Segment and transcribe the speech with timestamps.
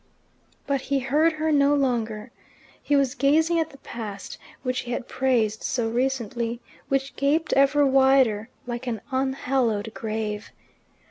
[0.65, 2.31] But he heard her no longer.
[2.81, 7.85] He was gazing at the past, which he had praised so recently, which gaped ever
[7.85, 10.49] wider, like an unhallowed grave.